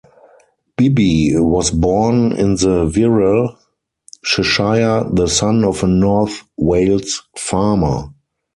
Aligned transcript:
Bibby 0.77 1.31
was 1.35 1.69
born 1.69 2.31
in 2.31 2.55
the 2.55 2.91
Wirral, 2.91 3.55
Cheshire, 4.23 5.03
the 5.13 5.27
son 5.27 5.63
of 5.63 5.83
a 5.83 5.87
North 5.87 6.41
Wales 6.57 7.21
farmer. 7.37 8.09